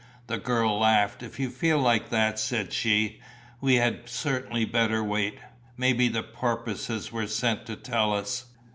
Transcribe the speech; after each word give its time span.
The 0.25 0.39
girl 0.39 0.79
laughed. 0.79 1.21
"If 1.21 1.39
you 1.39 1.51
feel 1.51 1.77
like 1.77 2.09
that," 2.09 2.39
said 2.39 2.73
she, 2.73 3.21
"we 3.59 3.75
had 3.75 4.09
certainly 4.09 4.65
better 4.65 5.03
wait. 5.03 5.37
Maybe 5.77 6.07
the 6.07 6.23
porpoises 6.23 7.11
were 7.11 7.27
sent 7.27 7.67
to 7.67 7.75
tell 7.75 8.11
us." 8.15 8.45